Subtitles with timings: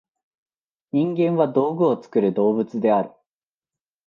[0.93, 3.11] 人間は「道具を作る動物」である。